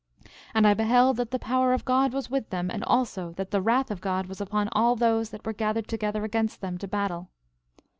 [0.23, 3.51] 13:18 And I beheld that the power of God was with them, and also that
[3.51, 6.87] the wrath of God was upon all those that were gathered together against them to
[6.87, 7.29] battle.